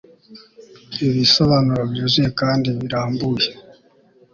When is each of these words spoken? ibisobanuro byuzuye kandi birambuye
ibisobanuro 1.07 1.81
byuzuye 1.91 2.29
kandi 2.39 2.67
birambuye 2.79 3.47